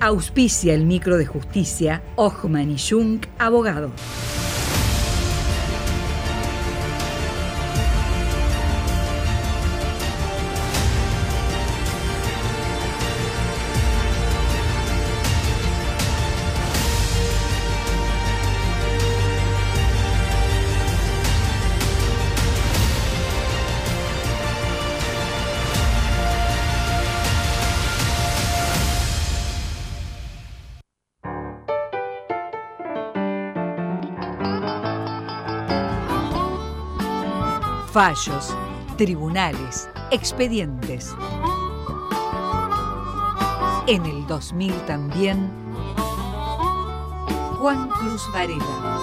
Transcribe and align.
Auspicia 0.00 0.74
el 0.74 0.84
micro 0.84 1.16
de 1.16 1.26
justicia 1.26 2.02
Ochman 2.14 2.70
y 2.70 2.78
Jung, 2.78 3.20
abogado. 3.38 3.90
Fallos, 37.98 38.54
tribunales, 38.96 39.90
expedientes. 40.12 41.16
En 43.88 44.06
el 44.06 44.24
2000 44.28 44.72
también, 44.86 45.50
Juan 47.58 47.88
Cruz 47.88 48.22
Varela. 48.32 49.00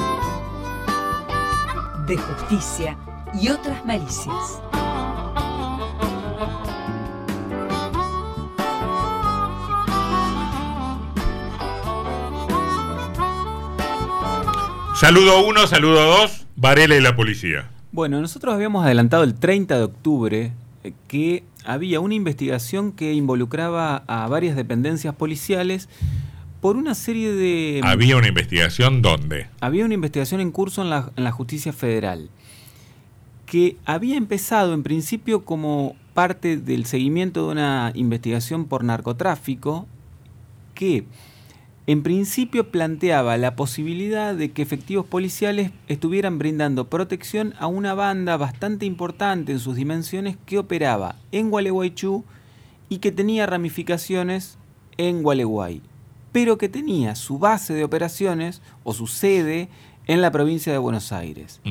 De 2.07 2.15
justicia 2.15 2.97
y 3.33 3.49
otras 3.49 3.85
malicias. 3.85 4.61
Saludo 14.95 15.45
uno, 15.45 15.67
saludo 15.67 16.01
dos, 16.01 16.45
Varela 16.55 16.95
y 16.95 17.01
la 17.01 17.13
policía. 17.17 17.74
Bueno, 17.95 18.19
nosotros 18.19 18.53
habíamos 18.53 18.83
adelantado 18.83 19.23
el 19.23 19.35
30 19.35 19.77
de 19.77 19.83
octubre 19.85 20.51
eh, 20.83 20.91
que 21.07 21.45
había 21.63 22.01
una 22.01 22.13
investigación 22.13 22.91
que 22.91 23.13
involucraba 23.13 24.03
a 24.05 24.27
varias 24.27 24.57
dependencias 24.57 25.15
policiales 25.15 25.87
por 26.59 26.75
una 26.75 26.93
serie 26.93 27.31
de... 27.31 27.79
¿Había 27.85 28.17
una 28.17 28.27
investigación 28.27 29.01
dónde? 29.01 29.47
Había 29.61 29.85
una 29.85 29.93
investigación 29.93 30.41
en 30.41 30.51
curso 30.51 30.81
en 30.81 30.89
la, 30.89 31.09
en 31.15 31.23
la 31.23 31.31
justicia 31.31 31.71
federal 31.71 32.29
que 33.45 33.77
había 33.85 34.17
empezado 34.17 34.73
en 34.73 34.83
principio 34.83 35.45
como 35.45 35.95
parte 36.13 36.57
del 36.57 36.85
seguimiento 36.85 37.45
de 37.45 37.53
una 37.53 37.93
investigación 37.95 38.65
por 38.65 38.83
narcotráfico 38.83 39.87
que 40.73 41.05
en 41.87 42.01
principio 42.01 42.71
planteaba 42.71 43.37
la 43.37 43.55
posibilidad 43.55 44.33
de 44.33 44.51
que 44.51 44.63
efectivos 44.63 45.05
policiales 45.05 45.71
estuvieran 45.87 46.39
brindando 46.39 46.89
protección 46.89 47.53
a 47.59 47.67
una 47.67 47.93
banda 47.93 48.37
bastante 48.37 48.87
importante 48.87 49.51
en 49.51 49.59
sus 49.59 49.75
dimensiones 49.75 50.37
que 50.45 50.57
operaba 50.57 51.15
en 51.31 51.51
Gualeguaychú 51.51 52.23
y 52.89 52.97
que 52.97 53.11
tenía 53.11 53.45
ramificaciones 53.45 54.57
en 54.97 55.21
Gualeguay, 55.21 55.81
pero 56.31 56.57
que 56.57 56.69
tenía 56.69 57.15
su 57.15 57.37
base 57.37 57.73
de 57.73 57.83
operaciones 57.83 58.61
o 58.83 58.93
su 58.93 59.05
sede 59.05 59.69
en 60.07 60.21
la 60.21 60.31
provincia 60.31 60.71
de 60.71 60.79
Buenos 60.79 61.11
Aires. 61.11 61.61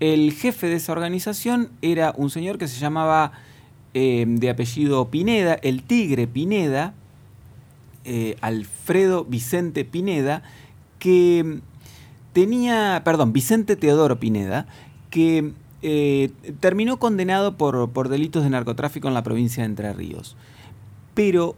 El 0.00 0.32
jefe 0.32 0.66
de 0.66 0.74
esa 0.74 0.92
organización 0.92 1.70
era 1.82 2.12
un 2.16 2.30
señor 2.30 2.58
que 2.58 2.66
se 2.66 2.80
llamaba 2.80 3.32
eh, 3.94 4.24
de 4.26 4.50
apellido 4.50 5.08
Pineda, 5.08 5.54
el 5.54 5.84
Tigre 5.84 6.26
Pineda, 6.26 6.94
eh, 8.04 8.36
Alfredo 8.40 9.24
Vicente 9.24 9.84
Pineda, 9.84 10.42
que 10.98 11.60
tenía, 12.32 13.02
perdón, 13.04 13.32
Vicente 13.32 13.76
Teodoro 13.76 14.18
Pineda, 14.20 14.66
que 15.10 15.52
eh, 15.82 16.30
terminó 16.60 16.98
condenado 16.98 17.56
por, 17.56 17.90
por 17.90 18.08
delitos 18.08 18.42
de 18.42 18.50
narcotráfico 18.50 19.08
en 19.08 19.14
la 19.14 19.22
provincia 19.22 19.62
de 19.62 19.68
Entre 19.68 19.92
Ríos. 19.92 20.36
Pero 21.14 21.56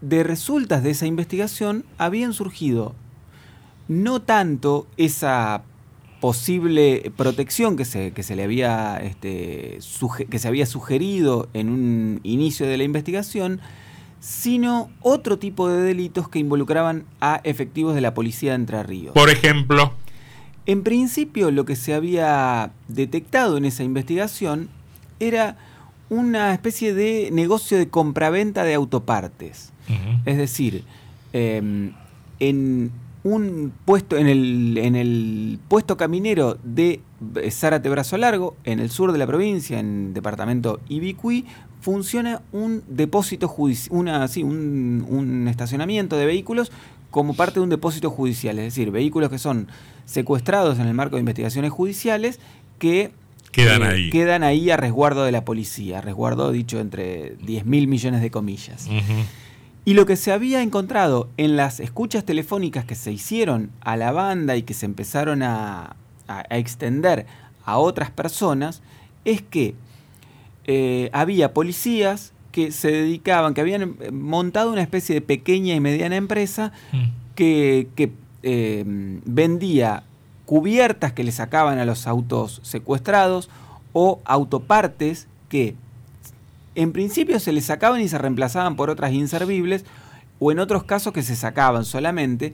de 0.00 0.22
resultas 0.22 0.82
de 0.82 0.90
esa 0.90 1.06
investigación 1.06 1.84
habían 1.96 2.32
surgido 2.32 2.94
no 3.88 4.20
tanto 4.20 4.86
esa 4.96 5.62
posible 6.20 7.12
protección 7.16 7.76
que 7.76 7.84
se, 7.84 8.12
que 8.12 8.22
se 8.22 8.36
le 8.36 8.44
había, 8.44 8.96
este, 8.98 9.78
que 10.28 10.38
se 10.38 10.48
había 10.48 10.66
sugerido 10.66 11.48
en 11.54 11.68
un 11.68 12.20
inicio 12.24 12.66
de 12.66 12.76
la 12.76 12.84
investigación, 12.84 13.60
sino 14.20 14.90
otro 15.00 15.38
tipo 15.38 15.68
de 15.68 15.82
delitos 15.82 16.28
que 16.28 16.38
involucraban 16.38 17.04
a 17.20 17.40
efectivos 17.44 17.94
de 17.94 18.00
la 18.00 18.14
policía 18.14 18.50
de 18.52 18.56
Entre 18.56 18.82
Ríos. 18.82 19.14
Por 19.14 19.30
ejemplo. 19.30 19.92
En 20.66 20.82
principio 20.82 21.50
lo 21.50 21.64
que 21.64 21.76
se 21.76 21.94
había 21.94 22.72
detectado 22.88 23.56
en 23.56 23.64
esa 23.64 23.84
investigación 23.84 24.68
era 25.18 25.56
una 26.10 26.52
especie 26.52 26.94
de 26.94 27.30
negocio 27.32 27.78
de 27.78 27.88
compraventa 27.88 28.64
de 28.64 28.74
autopartes. 28.74 29.72
Es 30.26 30.36
decir, 30.36 30.84
em, 31.32 31.92
en 32.40 32.90
un 33.24 33.72
puesto, 33.84 34.16
en 34.16 34.26
el, 34.26 34.76
en 34.78 34.94
el 34.94 35.58
puesto 35.68 35.96
caminero 35.96 36.58
de 36.62 37.00
Zárate 37.50 37.88
Brazo 37.88 38.16
Largo, 38.18 38.54
en 38.64 38.80
el 38.80 38.90
sur 38.90 39.12
de 39.12 39.18
la 39.18 39.26
provincia, 39.26 39.78
en 39.78 40.08
el 40.08 40.14
departamento 40.14 40.80
Ibicuí, 40.88 41.46
funciona 41.80 42.42
un 42.52 42.82
depósito 42.88 43.48
judicial, 43.48 43.96
un, 44.44 45.06
un 45.08 45.48
estacionamiento 45.48 46.16
de 46.16 46.26
vehículos 46.26 46.72
como 47.10 47.34
parte 47.34 47.54
de 47.54 47.64
un 47.64 47.70
depósito 47.70 48.10
judicial, 48.10 48.58
es 48.58 48.66
decir, 48.66 48.90
vehículos 48.90 49.30
que 49.30 49.38
son 49.38 49.68
secuestrados 50.04 50.78
en 50.78 50.86
el 50.86 50.94
marco 50.94 51.16
de 51.16 51.20
investigaciones 51.20 51.70
judiciales 51.70 52.38
que 52.78 53.12
quedan, 53.50 53.82
eh, 53.82 53.86
ahí. 53.86 54.10
quedan 54.10 54.42
ahí 54.42 54.70
a 54.70 54.76
resguardo 54.76 55.24
de 55.24 55.32
la 55.32 55.44
policía, 55.44 55.98
a 55.98 56.00
resguardo 56.00 56.52
dicho 56.52 56.80
entre 56.80 57.36
10 57.42 57.66
mil 57.66 57.88
millones 57.88 58.20
de 58.20 58.30
comillas. 58.30 58.88
Y 59.84 59.94
lo 59.94 60.04
que 60.04 60.16
se 60.16 60.32
había 60.32 60.60
encontrado 60.60 61.30
en 61.38 61.56
las 61.56 61.80
escuchas 61.80 62.24
telefónicas 62.24 62.84
que 62.84 62.94
se 62.94 63.10
hicieron 63.10 63.70
a 63.80 63.96
la 63.96 64.12
banda 64.12 64.56
y 64.56 64.62
que 64.62 64.74
se 64.74 64.84
empezaron 64.84 65.42
a, 65.42 65.96
a 66.26 66.58
extender 66.58 67.26
a 67.64 67.78
otras 67.78 68.10
personas 68.10 68.82
es 69.24 69.40
que 69.40 69.74
eh, 70.70 71.08
había 71.14 71.54
policías 71.54 72.34
que 72.52 72.72
se 72.72 72.92
dedicaban, 72.92 73.54
que 73.54 73.62
habían 73.62 73.96
eh, 74.00 74.10
montado 74.10 74.70
una 74.70 74.82
especie 74.82 75.14
de 75.14 75.22
pequeña 75.22 75.74
y 75.74 75.80
mediana 75.80 76.16
empresa 76.16 76.72
mm. 76.92 77.04
que, 77.34 77.88
eh, 78.42 78.84
vendía 78.86 80.04
cubiertas 80.44 81.14
que 81.14 81.24
le 81.24 81.32
sacaban 81.32 81.78
a 81.78 81.86
los 81.86 82.06
autos 82.06 82.60
secuestrados 82.64 83.48
o 83.94 84.20
autopartes 84.26 85.26
que 85.48 85.74
en 86.74 86.92
principio 86.92 87.40
se 87.40 87.52
les 87.52 87.64
sacaban 87.64 88.02
y 88.02 88.08
se 88.08 88.18
reemplazaban 88.18 88.76
por 88.76 88.90
otras 88.90 89.14
inservibles 89.14 89.86
o 90.38 90.52
en 90.52 90.58
otros 90.58 90.84
casos 90.84 91.14
que 91.14 91.22
se 91.22 91.34
sacaban 91.34 91.86
solamente. 91.86 92.52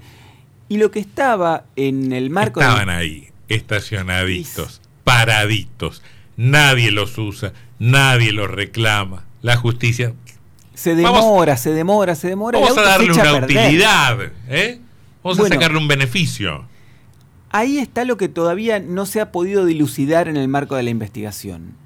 Y 0.69 0.77
lo 0.77 0.93
que 0.93 1.01
estaba 1.01 1.65
en 1.75 2.13
el 2.13 2.31
marco... 2.31 2.61
Estaban 2.61 2.91
ahí, 2.91 3.31
estacionaditos, 3.49 4.81
paraditos. 5.03 6.01
Nadie 6.37 6.91
los 6.91 7.17
usa 7.19 7.53
nadie 7.79 8.33
lo 8.33 8.47
reclama. 8.47 9.25
La 9.43 9.57
justicia. 9.57 10.15
Se 10.75 10.95
demora, 10.95 11.57
se 11.57 11.71
demora, 11.71 12.15
se 12.15 12.29
demora. 12.29 12.59
Vamos 12.59 12.79
a 12.79 12.83
darle 12.83 13.13
una 13.13 13.35
utilidad, 13.35 14.19
¿eh? 14.49 14.81
Vamos 15.23 15.39
a 15.41 15.49
sacarle 15.49 15.79
un 15.79 15.89
beneficio. 15.89 16.67
Ahí 17.51 17.79
está 17.79 18.05
lo 18.05 18.17
que 18.17 18.29
todavía 18.29 18.81
no 18.81 19.07
se 19.07 19.21
ha 19.21 19.31
podido 19.31 19.65
dilucidar 19.65 20.29
en 20.29 20.37
el 20.37 20.49
marco 20.49 20.75
de 20.75 20.83
la 20.83 20.91
investigación. 20.91 21.77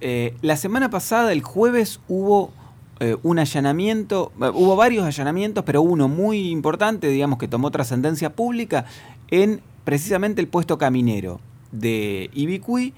Eh, 0.00 0.34
la 0.42 0.56
semana 0.56 0.90
pasada, 0.90 1.32
el 1.32 1.42
jueves, 1.42 2.00
hubo 2.08 2.52
eh, 3.00 3.16
un 3.22 3.38
allanamiento, 3.38 4.32
hubo 4.36 4.76
varios 4.76 5.06
allanamientos, 5.06 5.64
pero 5.64 5.80
uno 5.80 6.08
muy 6.08 6.50
importante, 6.50 7.08
digamos, 7.08 7.38
que 7.38 7.48
tomó 7.48 7.70
trascendencia 7.70 8.34
pública 8.34 8.84
en 9.30 9.62
precisamente 9.84 10.42
el 10.42 10.48
puesto 10.48 10.76
caminero 10.76 11.40
de 11.72 12.28
Ibicuí 12.34 12.92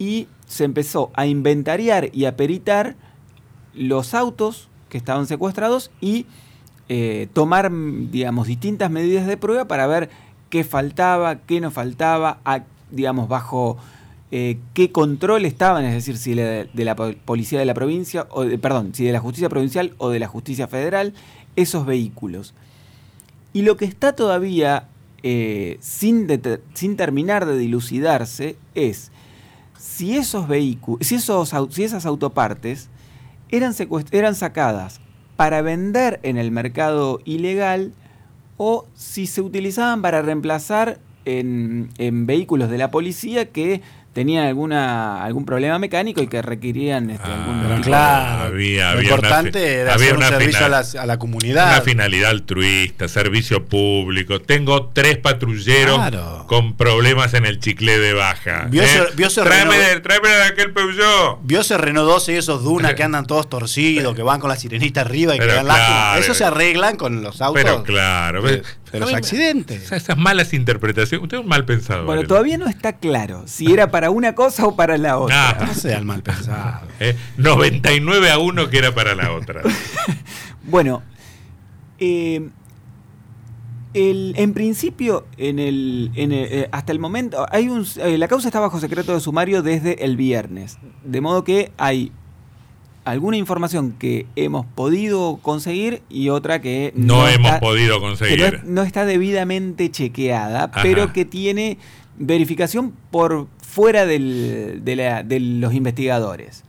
y 0.00 0.26
se 0.48 0.64
empezó 0.64 1.12
a 1.14 1.26
inventariar 1.26 2.08
y 2.12 2.24
a 2.24 2.34
peritar 2.34 2.96
los 3.74 4.14
autos 4.14 4.68
que 4.88 4.98
estaban 4.98 5.26
secuestrados 5.28 5.92
y 6.00 6.26
eh, 6.88 7.28
tomar, 7.34 7.70
digamos, 8.10 8.48
distintas 8.48 8.90
medidas 8.90 9.26
de 9.26 9.36
prueba 9.36 9.66
para 9.66 9.86
ver 9.86 10.10
qué 10.48 10.64
faltaba, 10.64 11.36
qué 11.36 11.60
no 11.60 11.70
faltaba, 11.70 12.40
digamos, 12.90 13.28
bajo 13.28 13.76
eh, 14.32 14.58
qué 14.72 14.90
control 14.90 15.44
estaban, 15.44 15.84
es 15.84 15.92
decir, 15.92 16.16
si 16.16 16.34
de, 16.34 16.68
la 16.74 16.96
policía 16.96 17.58
de 17.58 17.66
la 17.66 17.74
provincia, 17.74 18.26
o 18.30 18.44
perdón, 18.58 18.94
si 18.94 19.04
de 19.04 19.12
la 19.12 19.20
justicia 19.20 19.50
provincial 19.50 19.94
o 19.98 20.08
de 20.08 20.18
la 20.18 20.28
justicia 20.28 20.66
federal, 20.66 21.12
esos 21.56 21.84
vehículos. 21.84 22.54
Y 23.52 23.62
lo 23.62 23.76
que 23.76 23.84
está 23.84 24.14
todavía 24.14 24.88
eh, 25.22 25.76
sin, 25.80 26.26
sin 26.72 26.96
terminar 26.96 27.44
de 27.44 27.58
dilucidarse 27.58 28.56
es 28.74 29.12
si 29.80 30.18
esos 30.18 30.46
vehículos, 30.46 31.06
si, 31.06 31.14
esos, 31.14 31.54
si 31.70 31.84
esas 31.84 32.04
autopartes 32.04 32.90
eran, 33.48 33.74
eran 34.12 34.34
sacadas 34.34 35.00
para 35.36 35.62
vender 35.62 36.20
en 36.22 36.36
el 36.36 36.50
mercado 36.50 37.20
ilegal 37.24 37.94
o 38.58 38.86
si 38.94 39.26
se 39.26 39.40
utilizaban 39.40 40.02
para 40.02 40.20
reemplazar 40.20 40.98
en, 41.24 41.88
en 41.96 42.26
vehículos 42.26 42.68
de 42.68 42.76
la 42.76 42.90
policía 42.90 43.50
que 43.50 43.80
tenían 44.12 44.44
alguna 44.46 45.22
algún 45.22 45.44
problema 45.44 45.78
mecánico 45.78 46.20
y 46.22 46.26
que 46.26 46.42
requerían 46.42 47.10
este, 47.10 47.28
Ah, 47.28 47.34
algún 47.44 47.60
tipo 47.70 47.80
claro. 47.82 48.42
Había- 48.44 48.92
lo 48.92 48.98
había 48.98 49.10
importante 49.10 49.74
era 49.74 49.94
había 49.94 50.06
hacer 50.06 50.12
un 50.16 50.18
una 50.18 50.28
servicio 50.28 50.58
final- 50.58 50.74
a 50.74 50.82
la, 50.94 51.02
a 51.02 51.06
la 51.06 51.18
comunidad. 51.18 51.68
Una 51.68 51.80
finalidad 51.82 52.30
altruista, 52.30 53.06
servicio 53.08 53.64
público. 53.64 54.40
Tengo 54.40 54.88
tres 54.92 55.16
patrulleros 55.18 55.96
Claro. 55.96 56.44
con 56.48 56.74
problemas 56.76 57.34
en 57.34 57.46
el 57.46 57.60
chicle 57.60 57.98
de 57.98 58.12
baja. 58.14 58.66
Vio 58.68 58.82
¿eh? 58.82 58.88
vio 59.14 59.28
tráeme, 59.30 59.74
Renault- 59.76 59.94
de, 59.94 60.00
tráeme 60.00 60.28
de 60.28 60.42
aquel 60.42 60.72
Peugeot. 60.72 61.38
Vio 61.42 61.60
ese 61.60 61.78
Renault 61.78 62.08
12 62.08 62.32
y 62.32 62.36
esos 62.36 62.64
Duna 62.64 62.94
que 62.94 63.02
andan 63.04 63.26
todos 63.26 63.48
torcidos, 63.48 64.14
que 64.16 64.22
van 64.22 64.40
con 64.40 64.50
la 64.50 64.56
sirenita 64.56 65.02
arriba 65.02 65.36
y 65.36 65.38
que 65.38 65.46
dan 65.46 65.66
lástima. 65.68 65.86
claro. 65.98 66.20
Eso 66.20 66.34
se 66.34 66.44
arreglan 66.44 66.96
con 66.96 67.22
los 67.22 67.40
autos 67.40 67.62
Pero 67.62 67.82
claro. 67.84 68.42
¿ves? 68.42 68.62
De 68.92 69.00
los 69.00 69.12
accidentes. 69.12 69.90
Esas, 69.92 70.16
malas 70.16 70.52
interpretaciones. 70.52 71.22
Usted 71.22 71.38
es 71.38 71.42
un 71.42 71.48
mal 71.48 71.64
pensador. 71.64 72.06
Bueno, 72.06 72.24
todavía 72.24 72.58
no 72.58 72.66
está 72.68 72.94
claro 72.94 73.44
si 73.46 73.72
era 73.72 73.90
para 73.90 74.10
una 74.10 74.34
cosa 74.34 74.66
o 74.66 74.76
para 74.76 74.98
la 74.98 75.18
otra. 75.18 75.50
Ah. 75.50 75.64
No 75.66 75.74
sean 75.74 76.06
mal 76.06 76.22
pensados. 76.22 76.88
¿Eh? 77.00 77.16
99 77.36 78.30
a 78.30 78.38
1 78.38 78.70
que 78.70 78.78
era 78.78 78.94
para 78.94 79.14
la 79.14 79.32
otra. 79.32 79.62
Bueno, 80.62 81.02
eh, 81.98 82.48
el- 83.94 84.34
en 84.36 84.52
principio, 84.52 85.26
en 85.36 85.58
el, 85.58 86.12
en 86.14 86.32
el- 86.32 86.52
eh, 86.52 86.68
hasta 86.70 86.92
el 86.92 86.98
momento, 86.98 87.46
hay 87.50 87.68
un, 87.68 87.84
eh, 87.96 88.18
la 88.18 88.28
causa 88.28 88.48
está 88.48 88.60
bajo 88.60 88.78
secreto 88.78 89.14
de 89.14 89.20
sumario 89.20 89.62
desde 89.62 90.04
el 90.04 90.16
viernes, 90.16 90.78
de 91.04 91.20
modo 91.20 91.42
que 91.44 91.72
hay 91.76 92.12
alguna 93.04 93.36
información 93.36 93.94
que 93.98 94.26
hemos 94.36 94.66
podido 94.66 95.38
conseguir 95.42 96.02
y 96.10 96.28
otra 96.28 96.60
que 96.60 96.92
No, 96.94 97.26
hemos 97.28 97.46
está- 97.52 97.60
podido 97.60 97.94
no, 97.96 98.00
conseguir. 98.00 98.62
no 98.64 98.82
está 98.82 99.04
debidamente 99.06 99.90
chequeada, 99.90 100.64
Ajá. 100.64 100.82
pero 100.82 101.12
que 101.12 101.24
tiene 101.24 101.78
verificación 102.18 102.92
por 103.10 103.46
fuera 103.66 104.04
del- 104.06 104.80
de, 104.84 104.96
la- 104.96 105.22
de 105.22 105.40
los 105.40 105.72
investigadores. 105.74 106.64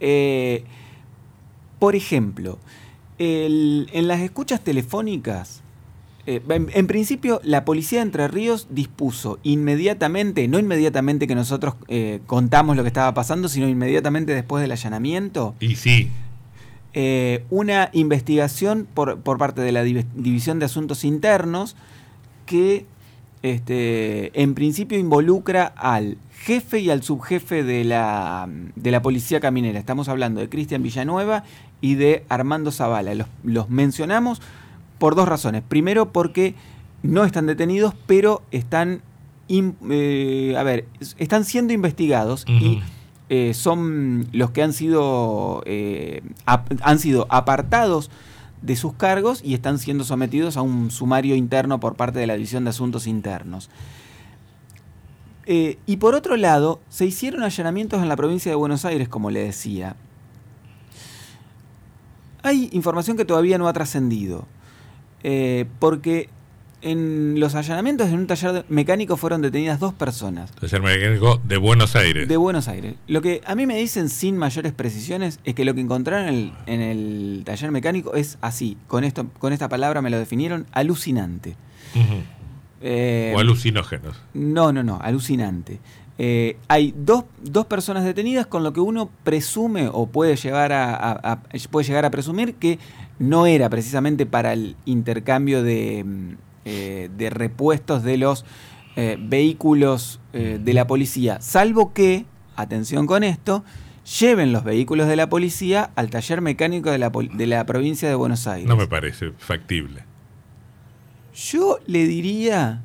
Eh, 0.00 0.64
por 1.78 1.94
ejemplo, 1.96 2.58
el- 3.18 3.88
en 3.92 4.08
las 4.08 4.20
escuchas 4.20 4.62
telefónicas, 4.62 5.62
eh, 6.28 6.42
en, 6.48 6.68
en 6.72 6.86
principio 6.86 7.40
la 7.42 7.64
policía 7.64 7.98
de 8.00 8.04
Entre 8.04 8.28
Ríos 8.28 8.66
dispuso 8.70 9.38
inmediatamente, 9.42 10.46
no 10.48 10.58
inmediatamente 10.58 11.26
que 11.26 11.34
nosotros 11.34 11.74
eh, 11.88 12.20
contamos 12.26 12.76
lo 12.76 12.82
que 12.82 12.88
estaba 12.88 13.14
pasando, 13.14 13.48
sino 13.48 13.66
inmediatamente 13.68 14.34
después 14.34 14.60
del 14.60 14.72
allanamiento, 14.72 15.54
Y 15.60 15.76
sí, 15.76 16.08
eh, 16.94 17.44
una 17.50 17.90
investigación 17.92 18.86
por, 18.92 19.20
por 19.20 19.38
parte 19.38 19.60
de 19.60 19.72
la 19.72 19.84
Div- 19.84 20.06
División 20.14 20.58
de 20.58 20.64
Asuntos 20.66 21.04
Internos 21.04 21.76
que 22.46 22.86
este, 23.42 24.32
en 24.42 24.54
principio 24.54 24.98
involucra 24.98 25.72
al 25.76 26.16
jefe 26.40 26.80
y 26.80 26.90
al 26.90 27.02
subjefe 27.02 27.62
de 27.62 27.84
la, 27.84 28.48
de 28.74 28.90
la 28.90 29.00
Policía 29.02 29.38
Caminera. 29.40 29.78
Estamos 29.78 30.08
hablando 30.08 30.40
de 30.40 30.48
Cristian 30.48 30.82
Villanueva 30.82 31.44
y 31.80 31.94
de 31.94 32.24
Armando 32.28 32.72
Zavala. 32.72 33.14
Los, 33.14 33.28
los 33.44 33.70
mencionamos 33.70 34.40
por 34.98 35.14
dos 35.14 35.28
razones. 35.28 35.62
Primero 35.66 36.12
porque 36.12 36.54
no 37.02 37.24
están 37.24 37.46
detenidos, 37.46 37.94
pero 38.06 38.42
están, 38.50 39.02
in- 39.46 39.76
eh, 39.90 40.54
a 40.58 40.62
ver, 40.62 40.86
están 41.18 41.44
siendo 41.44 41.72
investigados 41.72 42.44
y 42.48 42.82
eh, 43.30 43.54
son 43.54 44.26
los 44.32 44.50
que 44.52 44.62
han 44.62 44.72
sido, 44.72 45.62
eh, 45.66 46.22
ap- 46.46 46.72
han 46.82 46.98
sido 46.98 47.26
apartados 47.30 48.10
de 48.62 48.74
sus 48.74 48.94
cargos 48.94 49.40
y 49.44 49.54
están 49.54 49.78
siendo 49.78 50.02
sometidos 50.02 50.56
a 50.56 50.62
un 50.62 50.90
sumario 50.90 51.36
interno 51.36 51.78
por 51.78 51.94
parte 51.94 52.18
de 52.18 52.26
la 52.26 52.34
División 52.34 52.64
de 52.64 52.70
Asuntos 52.70 53.06
Internos. 53.06 53.70
Y 55.86 55.96
por 55.96 56.14
otro 56.14 56.36
lado, 56.36 56.78
se 56.90 57.06
hicieron 57.06 57.42
allanamientos 57.42 58.02
en 58.02 58.08
la 58.10 58.16
provincia 58.16 58.50
de 58.52 58.56
Buenos 58.56 58.84
Aires, 58.84 59.08
como 59.08 59.30
le 59.30 59.40
decía. 59.44 59.96
Hay 62.42 62.68
información 62.72 63.16
que 63.16 63.24
todavía 63.24 63.56
no 63.56 63.66
ha 63.68 63.72
trascendido, 63.72 64.46
eh, 65.22 65.66
porque 65.78 66.28
en 66.80 67.40
los 67.40 67.54
allanamientos 67.56 68.08
en 68.08 68.14
un 68.14 68.26
taller 68.28 68.64
mecánico 68.68 69.16
fueron 69.16 69.42
detenidas 69.42 69.80
dos 69.80 69.92
personas 69.94 70.52
taller 70.52 70.80
mecánico 70.80 71.40
de 71.42 71.56
Buenos 71.56 71.96
Aires. 71.96 72.28
de 72.28 72.36
Buenos 72.36 72.68
Aires. 72.68 72.94
Lo 73.08 73.20
que 73.20 73.40
a 73.46 73.54
mí 73.56 73.66
me 73.66 73.76
dicen 73.76 74.08
sin 74.08 74.36
mayores 74.36 74.72
precisiones 74.72 75.40
es 75.44 75.54
que 75.54 75.64
lo 75.64 75.74
que 75.74 75.80
encontraron 75.80 76.28
en 76.28 76.34
el, 76.34 76.52
en 76.66 76.80
el 76.80 77.42
taller 77.44 77.72
mecánico 77.72 78.14
es 78.14 78.38
así, 78.40 78.76
con, 78.86 79.02
esto, 79.02 79.26
con 79.38 79.52
esta 79.52 79.68
palabra 79.68 80.02
me 80.02 80.10
lo 80.10 80.18
definieron, 80.18 80.66
alucinante. 80.72 81.56
Eh, 82.80 83.32
o 83.34 83.40
alucinógenos. 83.40 84.16
no, 84.34 84.72
no, 84.72 84.84
no, 84.84 85.00
alucinante. 85.02 85.80
Eh, 86.20 86.56
hay 86.66 86.92
dos, 86.96 87.24
dos 87.42 87.66
personas 87.66 88.04
detenidas 88.04 88.46
con 88.46 88.64
lo 88.64 88.72
que 88.72 88.80
uno 88.80 89.08
presume 89.22 89.88
o 89.92 90.06
puede 90.06 90.34
llegar 90.36 90.72
a, 90.72 90.94
a- 90.94 91.32
a- 91.32 91.40
puede 91.70 91.86
llegar 91.86 92.04
a 92.04 92.10
presumir 92.10 92.54
que 92.54 92.78
no 93.20 93.46
era 93.46 93.68
precisamente 93.70 94.26
para 94.26 94.52
el 94.52 94.74
intercambio 94.84 95.62
de, 95.62 96.02
mm, 96.04 96.30
eh, 96.64 97.08
de 97.16 97.30
repuestos 97.30 98.02
de 98.02 98.16
los 98.16 98.44
eh, 98.96 99.16
vehículos 99.20 100.18
eh, 100.32 100.58
de 100.60 100.72
la 100.74 100.88
policía, 100.88 101.40
salvo 101.40 101.92
que, 101.92 102.26
atención 102.56 103.06
con 103.06 103.22
esto, 103.22 103.62
lleven 104.20 104.52
los 104.52 104.64
vehículos 104.64 105.06
de 105.06 105.14
la 105.14 105.28
policía 105.28 105.90
al 105.94 106.10
taller 106.10 106.40
mecánico 106.40 106.90
de 106.90 106.98
la, 106.98 107.10
de 107.10 107.46
la 107.46 107.64
provincia 107.64 108.08
de 108.08 108.16
Buenos 108.16 108.48
Aires. 108.48 108.68
No 108.68 108.76
me 108.76 108.88
parece 108.88 109.30
factible. 109.38 110.02
Yo 111.34 111.78
le 111.86 112.06
diría 112.06 112.82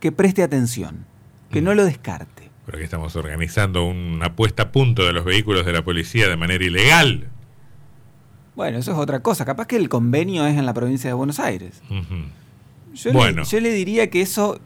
que 0.00 0.10
preste 0.10 0.42
atención, 0.42 1.04
que 1.50 1.60
no 1.62 1.74
lo 1.74 1.84
descarte. 1.84 2.50
Pero 2.66 2.78
que 2.78 2.84
estamos 2.84 3.16
organizando 3.16 3.84
una 3.84 4.36
puesta 4.36 4.64
a 4.64 4.72
punto 4.72 5.04
de 5.04 5.12
los 5.12 5.24
vehículos 5.24 5.66
de 5.66 5.72
la 5.72 5.82
policía 5.82 6.28
de 6.28 6.36
manera 6.36 6.64
ilegal. 6.64 7.28
Bueno, 8.54 8.78
eso 8.78 8.92
es 8.92 8.98
otra 8.98 9.20
cosa. 9.20 9.44
Capaz 9.44 9.66
que 9.66 9.76
el 9.76 9.88
convenio 9.88 10.46
es 10.46 10.56
en 10.56 10.66
la 10.66 10.74
provincia 10.74 11.08
de 11.08 11.14
Buenos 11.14 11.40
Aires. 11.40 11.80
Yo, 12.94 13.12
Bueno. 13.12 13.42
le, 13.42 13.48
yo 13.48 13.60
le 13.60 13.72
diría 13.72 14.10
que 14.10 14.20
eso 14.20 14.60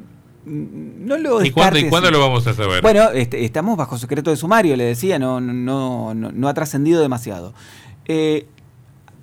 mm, 0.47 1.07
no 1.07 1.17
lo 1.19 1.45
¿Y 1.45 1.51
cuándo, 1.51 1.79
¿Y 1.79 1.89
cuándo 1.89 2.11
lo 2.11 2.19
vamos 2.21 2.47
a 2.47 2.55
saber? 2.55 2.83
Bueno, 2.83 3.11
este, 3.11 3.45
estamos 3.45 3.77
bajo 3.77 3.97
secreto 3.99 4.31
de 4.31 4.37
sumario, 4.37 4.77
le 4.77 4.85
decía, 4.85 5.19
no, 5.19 5.41
no, 5.41 6.15
no, 6.15 6.33
no 6.33 6.49
ha 6.49 6.55
trascendido 6.55 7.01
demasiado. 7.01 7.55
Eh, 8.07 8.47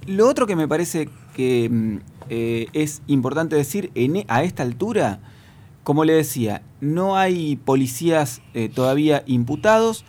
lo 0.08 0.28
otro 0.28 0.48
que 0.48 0.56
me 0.56 0.68
parece 0.68 1.10
que 1.36 1.70
mm, 1.70 1.98
eh, 2.30 2.68
es 2.74 3.02
importante 3.08 3.56
decir 3.56 3.92
en 3.96 4.16
e- 4.18 4.26
a 4.28 4.44
esta 4.44 4.64
altura, 4.64 5.20
como 5.84 6.06
le 6.06 6.14
decía, 6.14 6.62
no 6.80 7.18
hay 7.18 7.56
policías 7.56 8.42
eh, 8.54 8.70
todavía 8.70 9.24
imputados. 9.26 10.06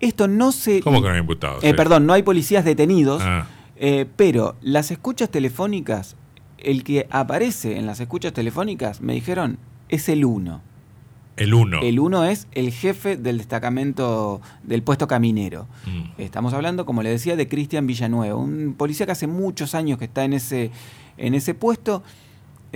Esto 0.00 0.28
no 0.28 0.52
se... 0.52 0.80
¿Cómo 0.80 1.00
que 1.00 1.08
no 1.08 1.14
hay 1.14 1.20
imputados? 1.20 1.64
Eh, 1.64 1.74
perdón, 1.74 2.06
no 2.06 2.12
hay 2.12 2.22
policías 2.22 2.64
detenidos. 2.64 3.22
Ah, 3.24 3.46
Eh, 3.76 4.06
pero 4.16 4.56
las 4.62 4.90
escuchas 4.90 5.30
telefónicas, 5.30 6.16
el 6.58 6.82
que 6.82 7.06
aparece 7.10 7.78
en 7.78 7.86
las 7.86 8.00
escuchas 8.00 8.32
telefónicas, 8.32 9.00
me 9.00 9.12
dijeron, 9.14 9.58
es 9.88 10.08
el 10.08 10.24
1. 10.24 10.62
el 11.36 11.54
1. 11.54 11.80
El 11.82 12.00
1 12.00 12.24
es 12.24 12.48
el 12.52 12.72
jefe 12.72 13.16
del 13.16 13.38
destacamento 13.38 14.40
del 14.62 14.82
puesto 14.82 15.06
caminero. 15.06 15.66
Mm. 15.86 16.20
Estamos 16.20 16.54
hablando, 16.54 16.86
como 16.86 17.02
le 17.02 17.10
decía, 17.10 17.36
de 17.36 17.48
Cristian 17.48 17.86
Villanueva, 17.86 18.36
un 18.36 18.74
policía 18.76 19.04
que 19.04 19.12
hace 19.12 19.26
muchos 19.26 19.74
años 19.74 19.98
que 19.98 20.06
está 20.06 20.24
en 20.24 20.32
ese, 20.32 20.70
en 21.18 21.34
ese 21.34 21.52
puesto, 21.54 22.02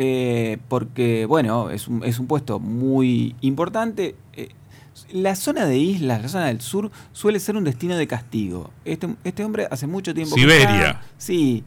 eh, 0.03 0.57
porque, 0.69 1.27
bueno, 1.27 1.69
es 1.69 1.87
un, 1.87 2.03
es 2.05 2.19
un 2.19 2.27
puesto 2.27 2.59
muy 2.59 3.37
importante. 3.43 4.15
Eh, 4.33 4.49
la 5.13 5.37
zona 5.37 5.67
de 5.67 5.77
islas, 5.77 6.23
la 6.23 6.29
zona 6.31 6.47
del 6.47 6.63
sur, 6.63 6.91
suele 7.13 7.39
ser 7.39 7.55
un 7.55 7.65
destino 7.65 7.95
de 7.99 8.07
castigo. 8.07 8.71
Este, 8.87 9.09
este 9.25 9.45
hombre 9.45 9.69
hace 9.71 9.87
mucho 9.87 10.15
tiempo 10.15 10.35
Siberia. 10.37 11.03
sí. 11.19 11.65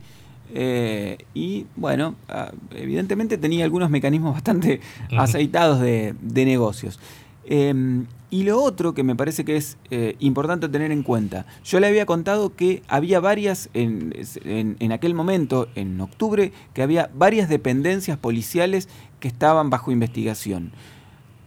eh, 0.52 1.20
y 1.36 1.68
bueno, 1.75 2.16
ah, 2.28 2.52
evidentemente 2.72 3.38
tenía 3.38 3.66
algunos 3.66 3.92
mecanismos 3.92 4.34
bastante 4.40 4.82
aceitados 5.16 5.80
de, 5.80 6.16
de 6.20 6.46
negocios. 6.46 7.00
Eh, 7.46 8.04
y 8.30 8.44
lo 8.44 8.64
otro 8.64 8.94
que 8.96 9.04
me 9.04 9.16
parece 9.16 9.46
que 9.46 9.58
es 9.58 9.78
eh, 9.92 10.16
importante 10.20 10.68
tener 10.68 10.92
en 10.92 11.04
cuenta, 11.04 11.46
yo 11.64 11.80
le 11.80 11.88
había 11.88 12.06
contado 12.08 12.56
que 12.56 12.82
había 12.88 13.20
varias, 13.20 13.70
en, 13.76 14.14
en- 14.44 14.76
en 14.80 14.92
aquel 14.92 15.14
momento, 15.14 15.68
en 15.76 16.02
octubre, 16.02 16.52
que 16.74 16.82
había 16.82 17.12
varias 17.16 17.48
dependencias 17.48 18.18
policiales 18.18 18.90
que 19.20 19.28
estaban 19.28 19.70
bajo 19.70 19.92
investigación. 19.92 20.72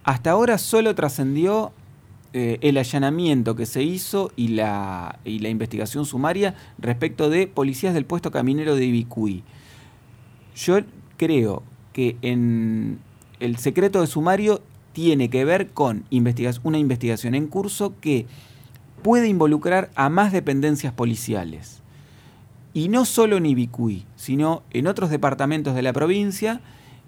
Hasta 0.05 0.31
ahora 0.31 0.57
solo 0.57 0.95
trascendió 0.95 1.73
eh, 2.31 2.57
el 2.61 2.77
allanamiento 2.77 3.55
que 3.55 3.65
se 3.65 3.83
hizo 3.83 4.31
y 4.37 4.49
la, 4.49 5.19
y 5.25 5.39
la 5.39 5.49
investigación 5.49 6.05
sumaria 6.05 6.55
respecto 6.77 7.29
de 7.29 7.47
policías 7.47 7.93
del 7.93 8.05
puesto 8.05 8.31
caminero 8.31 8.75
de 8.75 8.85
Ibicuí. 8.85 9.43
Yo 10.55 10.79
creo 11.17 11.63
que 11.91 12.15
en 12.21 12.99
el 13.41 13.57
secreto 13.57 13.99
de 14.01 14.07
sumario 14.07 14.61
tiene 14.97 15.29
que 15.29 15.45
ver 15.45 15.67
con 15.67 16.05
una 16.63 16.79
investigación 16.79 17.35
en 17.35 17.45
curso 17.45 17.93
que 18.01 18.25
puede 19.03 19.27
involucrar 19.27 19.91
a 19.93 20.09
más 20.09 20.31
dependencias 20.31 20.91
policiales. 20.91 21.83
y 22.73 22.89
no 22.89 23.05
solo 23.05 23.37
en 23.37 23.45
Ibicuí, 23.45 24.05
sino 24.15 24.63
en 24.71 24.87
otros 24.87 25.11
departamentos 25.11 25.75
de 25.75 25.83
la 25.83 25.93
provincia 25.93 26.61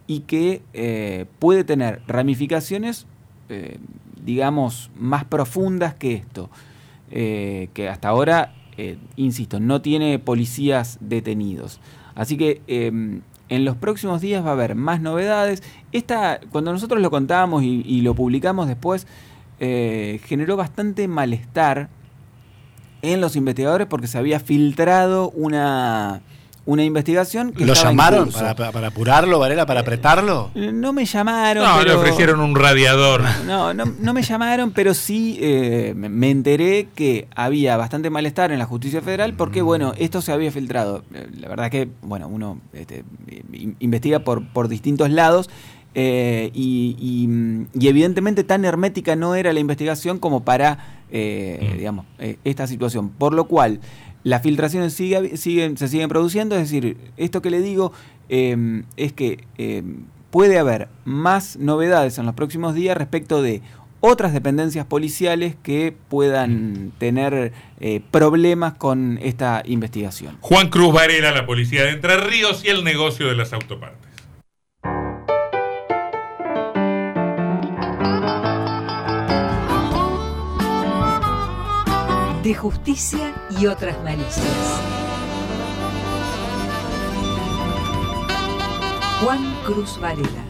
y 0.06 0.20
que 0.22 0.62
eh, 0.74 1.26
puede 1.40 1.64
tener 1.64 2.02
ramificaciones, 2.08 3.08
eh, 3.50 3.80
digamos, 4.24 4.92
más 4.96 5.26
profundas 5.26 5.96
que 5.96 6.14
esto, 6.14 6.52
eh, 7.10 7.70
que 7.74 7.90
hasta 7.90 8.10
ahora, 8.10 8.54
insisto, 9.16 9.60
no 9.60 9.82
tiene 9.82 10.20
policías 10.20 11.00
detenidos. 11.02 11.80
Así 12.14 12.38
que 12.38 12.62
em, 12.68 13.22
en 13.50 13.66
los 13.66 13.76
próximos 13.76 14.22
días 14.22 14.46
va 14.46 14.50
a 14.50 14.54
haber 14.54 14.76
más 14.76 15.02
novedades. 15.02 15.64
Esta, 15.92 16.40
cuando 16.52 16.72
nosotros 16.72 17.02
lo 17.02 17.12
contábamos 17.12 17.64
y, 17.64 18.02
lo 18.02 18.14
publicamos 18.14 18.68
después, 18.68 19.08
generó 19.60 20.56
bastante 20.56 21.08
malestar 21.08 21.90
en 23.02 23.22
los 23.22 23.36
investigadores 23.36 23.88
porque 23.88 24.08
se 24.08 24.18
había 24.18 24.40
filtrado 24.40 25.30
una, 25.32 26.22
una 26.70 26.84
investigación 26.84 27.52
que 27.52 27.66
¿Lo 27.66 27.74
llamaron 27.74 28.30
para, 28.30 28.88
apurarlo, 28.88 29.40
Varela, 29.40 29.66
para 29.66 29.80
apretarlo? 29.80 30.52
Eh, 30.54 30.72
no 30.72 30.94
me 30.94 31.04
llamaron. 31.04 31.64
No, 31.64 31.84
le 31.84 31.94
ofrecieron 31.94 32.40
un 32.40 32.56
radiador. 32.56 33.24
No, 33.50 33.74
no, 33.74 34.14
me 34.14 34.22
llamaron, 34.22 34.72
pero 34.72 34.94
sí 34.94 35.40
eh, 35.42 35.94
me 35.96 36.30
enteré 36.30 36.90
que 36.94 37.28
había 37.36 37.78
bastante 37.78 38.12
malestar 38.12 38.52
en 38.52 38.60
la 38.60 38.66
justicia 38.66 39.02
federal 39.02 39.34
porque, 39.34 39.64
bueno, 39.64 39.94
esto 39.98 40.22
se 40.22 40.32
había 40.32 40.52
filtrado. 40.52 41.04
Eh, 41.14 41.28
la 41.40 41.48
verdad 41.48 41.72
que, 41.72 41.90
bueno, 42.04 42.28
uno 42.28 42.60
este, 42.74 43.04
investiga 43.80 44.20
por, 44.20 44.48
por 44.50 44.68
distintos 44.68 45.10
lados. 45.10 45.50
y, 45.96 47.28
evidentemente 47.82 48.44
tan 48.44 48.64
hermética 48.66 49.16
no 49.16 49.34
era 49.34 49.52
la 49.52 49.60
investigación 49.60 50.20
como 50.20 50.44
para, 50.44 50.78
mm. 51.12 51.78
digamos, 51.78 52.06
esta 52.44 52.68
situación. 52.68 53.10
Por 53.10 53.34
lo 53.34 53.46
cual, 53.46 53.80
las 54.24 54.42
filtraciones 54.42 54.94
sigue, 54.94 55.38
siguen, 55.38 55.78
se 55.78 55.88
siguen 55.88 56.10
produciendo, 56.10 56.56
es 56.56 56.70
decir, 56.70 56.98
esto 57.18 57.42
que 57.42 57.50
le 57.50 57.62
digo 57.62 57.94
em, 58.28 58.84
es 58.98 59.14
que 59.14 59.46
em, 59.58 60.06
puede 60.30 60.60
haber 60.60 60.90
más 61.06 61.58
novedades 61.58 62.18
en 62.18 62.26
los 62.26 62.36
próximos 62.36 62.76
días 62.76 62.98
respecto 62.98 63.42
de 63.42 63.62
otras 64.02 64.34
dependencias 64.34 64.86
policiales 64.86 65.56
que 65.62 65.94
puedan 66.10 66.92
tener 66.98 67.52
eh, 67.80 68.02
problemas 68.12 68.74
con 68.76 69.20
esta 69.22 69.62
investigación. 69.66 70.38
Juan 70.40 70.70
Cruz 70.70 70.94
Varela, 70.94 71.32
la 71.32 71.46
policía 71.46 71.84
de 71.84 71.92
Entre 71.92 72.16
Ríos 72.18 72.64
y 72.64 72.70
el 72.70 72.84
negocio 72.84 73.28
de 73.28 73.36
las 73.36 73.52
autopartes. 73.52 74.09
De 82.44 82.56
justicia 82.56 83.34
y 83.60 83.68
otras 83.68 84.02
malicias. 84.04 84.82
Juan 89.22 89.54
Cruz 89.66 90.00
Varela. 90.00 90.49